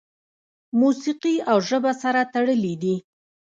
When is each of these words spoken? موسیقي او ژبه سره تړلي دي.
موسیقي 0.79 1.35
او 1.49 1.57
ژبه 1.69 1.91
سره 2.03 2.21
تړلي 2.33 2.73
دي. 2.81 2.95